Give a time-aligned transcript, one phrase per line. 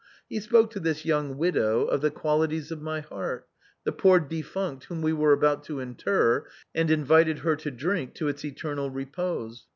[0.27, 3.47] He spoke to this young widow of the qualities of my heart,
[3.83, 8.27] the poor defunct whom we were about to inter, and invited her to drink to
[8.27, 9.67] its eternal repose.